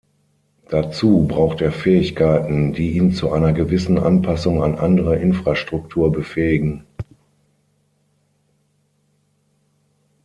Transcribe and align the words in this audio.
Dazu 0.67 1.27
braucht 1.27 1.61
er 1.61 1.71
Fähigkeiten, 1.71 2.73
die 2.73 2.97
ihn 2.97 3.11
zu 3.11 3.31
einer 3.31 3.53
gewissen 3.53 3.99
Anpassung 3.99 4.63
an 4.63 4.73
andere 4.79 5.17
Infrastruktur 5.17 6.11
befähigen. 6.11 6.87